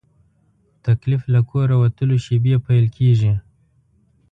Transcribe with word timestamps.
تکلیف 0.85 1.21
له 1.33 1.41
کوره 1.49 1.75
وتلو 1.81 2.17
شېبې 2.25 2.55
پیل 2.65 2.85
کېږي. 2.97 3.33